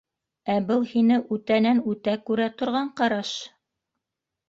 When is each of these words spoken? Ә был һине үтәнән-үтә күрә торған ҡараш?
Ә 0.53 0.55
был 0.71 0.81
һине 0.93 1.19
үтәнән-үтә 1.37 2.17
күрә 2.31 2.51
торған 2.63 2.93
ҡараш? 3.03 3.39